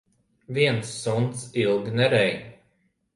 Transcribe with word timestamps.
Viens 0.57 0.89
suns 1.01 1.39
ilgi 1.61 1.91
nerej. 1.97 2.33